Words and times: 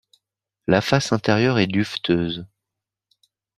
La 0.65 0.81
face 0.81 1.11
inférieure 1.13 1.59
est 1.59 1.67
duveteuse. 1.67 2.47